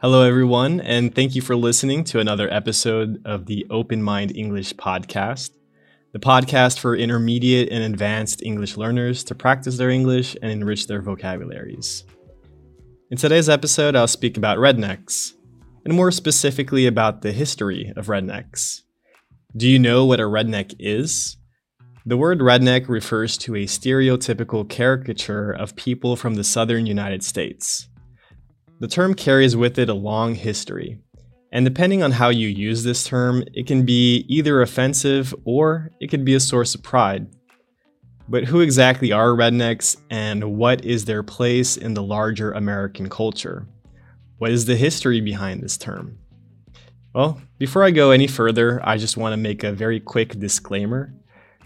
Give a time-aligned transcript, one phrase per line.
[0.00, 4.74] Hello, everyone, and thank you for listening to another episode of the Open Mind English
[4.74, 5.50] podcast,
[6.12, 11.02] the podcast for intermediate and advanced English learners to practice their English and enrich their
[11.02, 12.04] vocabularies.
[13.10, 15.32] In today's episode, I'll speak about rednecks,
[15.84, 18.82] and more specifically about the history of rednecks.
[19.56, 21.38] Do you know what a redneck is?
[22.06, 27.88] The word redneck refers to a stereotypical caricature of people from the southern United States.
[28.80, 31.00] The term carries with it a long history,
[31.50, 36.08] and depending on how you use this term, it can be either offensive or it
[36.08, 37.26] could be a source of pride.
[38.28, 43.66] But who exactly are rednecks and what is their place in the larger American culture?
[44.36, 46.18] What is the history behind this term?
[47.12, 51.12] Well, before I go any further, I just want to make a very quick disclaimer.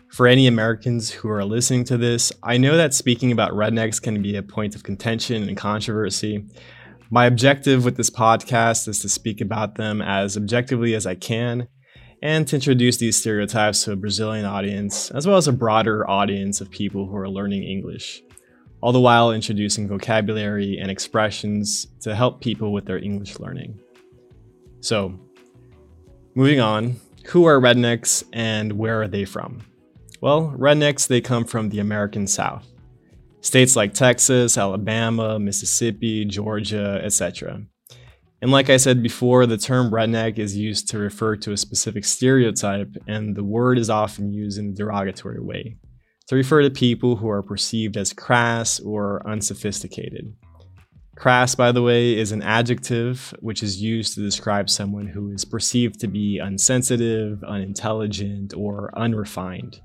[0.08, 4.22] For any Americans who are listening to this, I know that speaking about rednecks can
[4.22, 6.46] be a point of contention and controversy,
[7.12, 11.68] my objective with this podcast is to speak about them as objectively as I can
[12.22, 16.62] and to introduce these stereotypes to a Brazilian audience, as well as a broader audience
[16.62, 18.22] of people who are learning English,
[18.80, 23.78] all the while introducing vocabulary and expressions to help people with their English learning.
[24.80, 25.20] So,
[26.34, 26.96] moving on,
[27.26, 29.60] who are rednecks and where are they from?
[30.22, 32.71] Well, rednecks, they come from the American South.
[33.42, 37.60] States like Texas, Alabama, Mississippi, Georgia, etc.
[38.40, 42.04] And like I said before, the term redneck is used to refer to a specific
[42.04, 45.76] stereotype, and the word is often used in a derogatory way
[46.26, 50.34] to refer to people who are perceived as crass or unsophisticated.
[51.14, 55.44] Crass, by the way, is an adjective which is used to describe someone who is
[55.44, 59.80] perceived to be unsensitive, unintelligent, or unrefined.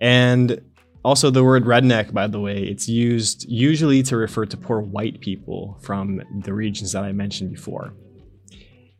[0.00, 0.60] And
[1.04, 5.20] also, the word redneck, by the way, it's used usually to refer to poor white
[5.20, 7.92] people from the regions that I mentioned before.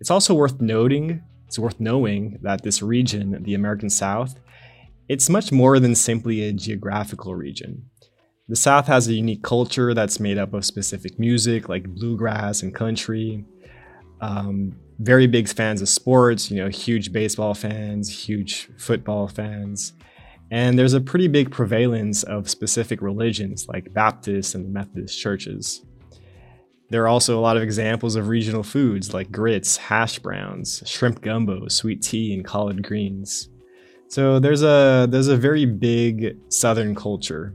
[0.00, 4.34] It's also worth noting, it's worth knowing that this region, the American South,
[5.08, 7.88] it's much more than simply a geographical region.
[8.48, 12.74] The South has a unique culture that's made up of specific music like bluegrass and
[12.74, 13.44] country.
[14.20, 19.92] Um, very big fans of sports, you know, huge baseball fans, huge football fans.
[20.52, 25.82] And there's a pretty big prevalence of specific religions like Baptist and Methodist churches.
[26.90, 31.22] There are also a lot of examples of regional foods like grits, hash browns, shrimp
[31.22, 33.48] gumbo, sweet tea, and collard greens.
[34.08, 37.54] So there's a there's a very big southern culture.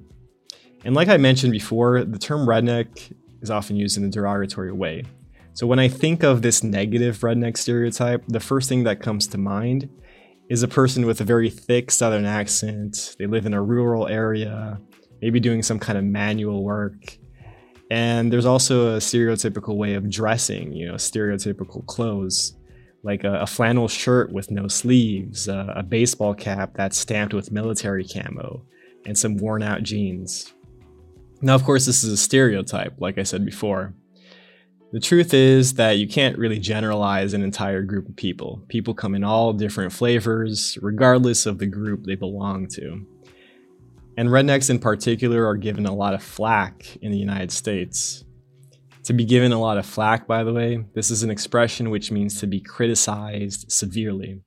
[0.83, 5.03] And like I mentioned before, the term redneck is often used in a derogatory way.
[5.53, 9.37] So when I think of this negative redneck stereotype, the first thing that comes to
[9.37, 9.87] mind
[10.49, 13.15] is a person with a very thick southern accent.
[13.19, 14.79] They live in a rural area,
[15.21, 17.17] maybe doing some kind of manual work.
[17.89, 22.57] And there's also a stereotypical way of dressing, you know, stereotypical clothes,
[23.03, 28.05] like a, a flannel shirt with no sleeves, a baseball cap that's stamped with military
[28.05, 28.65] camo,
[29.05, 30.53] and some worn out jeans.
[31.41, 33.93] Now, of course, this is a stereotype, like I said before.
[34.93, 38.63] The truth is that you can't really generalize an entire group of people.
[38.69, 43.05] People come in all different flavors, regardless of the group they belong to.
[44.17, 48.23] And rednecks in particular are given a lot of flack in the United States.
[49.03, 52.09] To be given a lot of flack, by the way, this is an expression which
[52.09, 54.41] means to be criticized severely.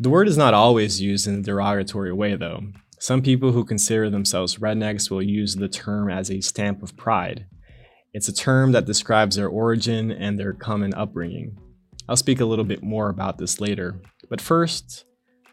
[0.00, 2.62] The word is not always used in a derogatory way, though.
[2.98, 7.46] Some people who consider themselves rednecks will use the term as a stamp of pride,
[8.14, 11.58] it's a term that describes their origin and their common upbringing.
[12.08, 15.06] I'll speak a little bit more about this later, but first,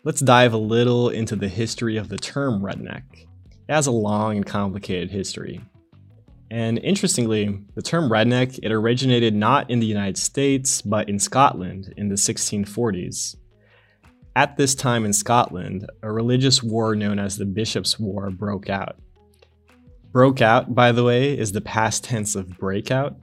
[0.03, 3.03] let's dive a little into the history of the term redneck.
[3.13, 5.61] It has a long and complicated history.
[6.51, 11.93] And interestingly, the term redneck, it originated not in the United States, but in Scotland
[11.95, 13.35] in the 1640s.
[14.35, 18.97] At this time in Scotland, a religious war known as the Bishop's War broke out.
[20.11, 23.15] Broke out, by the way, is the past tense of breakout.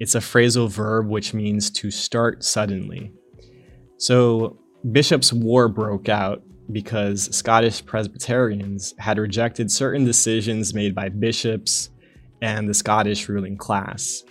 [0.00, 3.12] It's a phrasal verb which means to start suddenly.
[3.98, 4.58] So,
[4.90, 6.42] Bishop's War broke out
[6.72, 11.90] because Scottish Presbyterians had rejected certain decisions made by bishops
[12.40, 14.24] and the Scottish ruling class.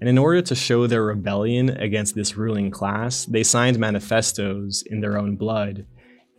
[0.00, 5.00] And in order to show their rebellion against this ruling class, they signed manifestos in
[5.00, 5.86] their own blood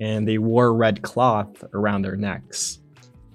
[0.02, 2.80] and they wore red cloth around their necks.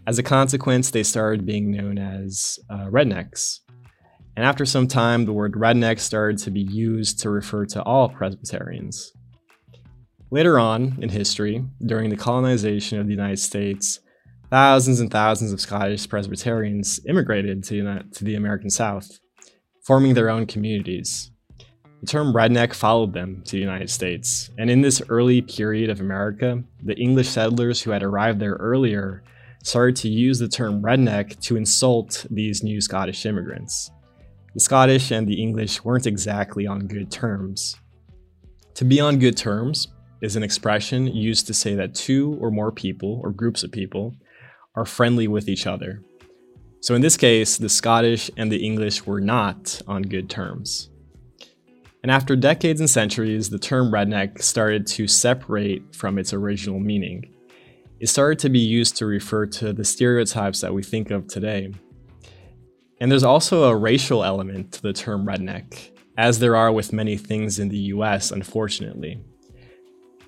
[0.09, 3.59] As a consequence, they started being known as uh, rednecks.
[4.37, 8.09] And after some time, the word redneck started to be used to refer to all
[8.09, 9.13] Presbyterians.
[10.31, 14.01] Later on in history, during the colonization of the United States,
[14.49, 19.19] thousands and thousands of Scottish Presbyterians immigrated to, to the American South.
[19.85, 21.33] forming their own communities.
[22.01, 26.01] The term redneck followed them to the United States, and in this early period of
[26.01, 29.23] America, the English settlers who had arrived there earlier
[29.63, 33.91] started to use the term redneck to insult these new Scottish immigrants.
[34.55, 37.77] The Scottish and the English weren't exactly on good terms.
[38.75, 39.89] To be on good terms
[40.21, 44.15] is an expression used to say that two or more people, or groups of people,
[44.75, 46.03] are friendly with each other.
[46.81, 50.91] So in this case, the Scottish and the English were not on good terms.
[52.03, 57.35] And after decades and centuries, the term redneck started to separate from its original meaning.
[58.01, 61.73] It started to be used to refer to the stereotypes that we think of today.
[63.01, 67.17] And there's also a racial element to the term redneck, as there are with many
[67.17, 69.21] things in the US, unfortunately.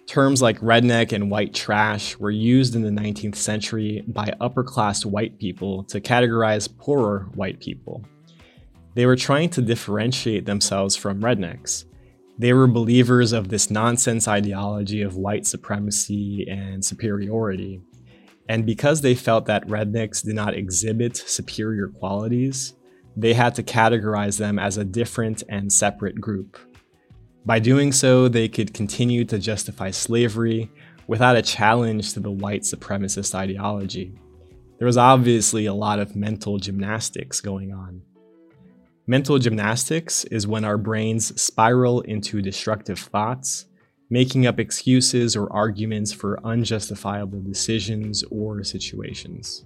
[0.07, 5.07] Terms like redneck and white trash were used in the 19th century by upper class
[5.07, 8.05] white people to categorize poorer white people.
[8.95, 11.85] They were trying to differentiate themselves from rednecks.
[12.41, 17.83] They were believers of this nonsense ideology of white supremacy and superiority.
[18.49, 22.73] And because they felt that rednecks did not exhibit superior qualities,
[23.15, 26.57] they had to categorize them as a different and separate group.
[27.45, 30.71] By doing so, they could continue to justify slavery
[31.09, 34.15] without a challenge to the white supremacist ideology.
[34.79, 38.01] There was obviously a lot of mental gymnastics going on.
[39.11, 43.67] Mental gymnastics is when our brains spiral into destructive thoughts,
[44.09, 49.65] making up excuses or arguments for unjustifiable decisions or situations.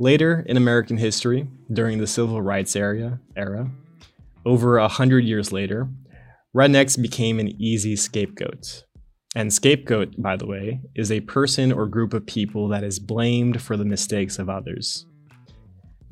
[0.00, 3.70] Later in American history, during the civil rights era, era
[4.44, 5.88] over a hundred years later,
[6.56, 8.82] rednecks became an easy scapegoat.
[9.36, 13.62] And scapegoat, by the way, is a person or group of people that is blamed
[13.62, 15.06] for the mistakes of others.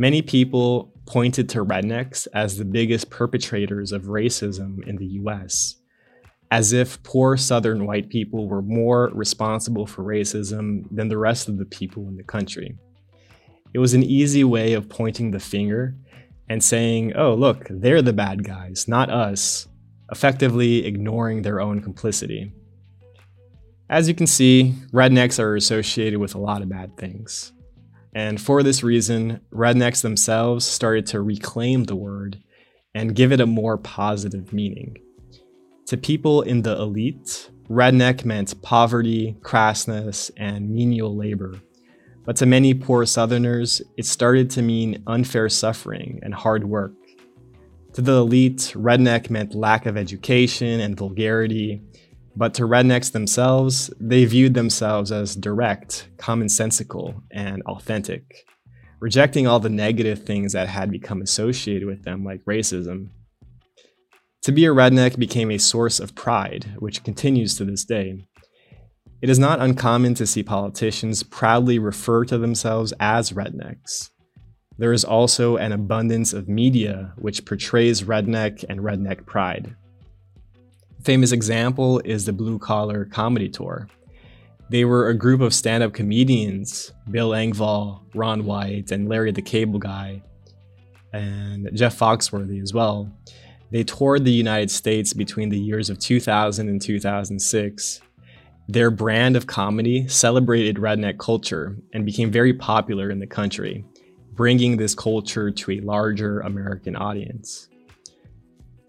[0.00, 5.76] Many people pointed to rednecks as the biggest perpetrators of racism in the US,
[6.50, 11.58] as if poor Southern white people were more responsible for racism than the rest of
[11.58, 12.79] the people in the country.
[13.75, 15.94] It was an easy way of pointing the finger
[16.49, 19.69] and saying, oh, look, they're the bad guys, not us,
[20.11, 22.55] effectively ignoring their own complicity.
[23.91, 27.52] As you can see, rednecks are associated with a lot of bad things.
[28.14, 32.42] And for this reason, rednecks themselves started to reclaim the word
[32.94, 34.96] and give it a more positive meaning.
[35.86, 41.54] To people in the elite, redneck meant poverty, crassness, and menial labor.
[42.24, 46.92] But to many poor Southerners, it started to mean unfair suffering and hard work.
[47.94, 51.82] To the elite, redneck meant lack of education and vulgarity,
[52.36, 58.46] but to rednecks themselves, they viewed themselves as direct, commonsensical, and authentic,
[59.00, 63.08] rejecting all the negative things that had become associated with them, like racism.
[64.42, 68.24] To be a redneck became a source of pride, which continues to this day.
[69.20, 74.08] It is not uncommon to see politicians proudly refer to themselves as rednecks.
[74.78, 79.76] There is also an abundance of media which portrays redneck and redneck pride.
[81.05, 83.88] Famous example is the Blue Collar Comedy Tour.
[84.69, 89.41] They were a group of stand up comedians Bill Engvall, Ron White, and Larry the
[89.41, 90.23] Cable Guy,
[91.14, 93.11] and Jeff Foxworthy as well.
[93.71, 98.00] They toured the United States between the years of 2000 and 2006.
[98.69, 103.87] Their brand of comedy celebrated redneck culture and became very popular in the country,
[104.35, 107.69] bringing this culture to a larger American audience.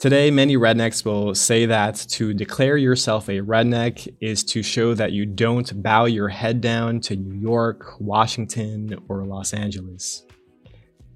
[0.01, 5.11] Today, many rednecks will say that to declare yourself a redneck is to show that
[5.11, 10.25] you don't bow your head down to New York, Washington, or Los Angeles.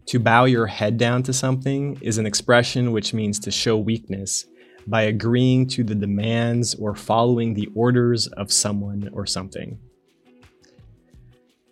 [0.05, 4.45] To bow your head down to something is an expression which means to show weakness
[4.85, 9.79] by agreeing to the demands or following the orders of someone or something.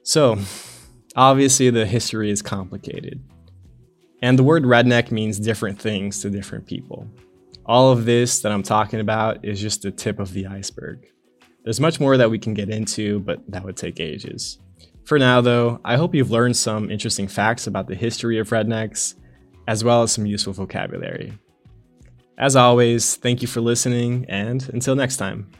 [0.01, 0.39] So,
[1.15, 3.23] obviously, the history is complicated.
[4.23, 7.05] And the word redneck means different things to different people.
[7.65, 11.05] All of this that I'm talking about is just the tip of the iceberg.
[11.65, 14.59] There's much more that we can get into, but that would take ages.
[15.03, 19.15] For now, though, I hope you've learned some interesting facts about the history of rednecks,
[19.67, 21.33] as well as some useful vocabulary.
[22.37, 25.51] As always, thank you for listening, and until next time.